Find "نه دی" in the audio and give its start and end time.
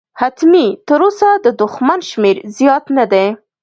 2.97-3.27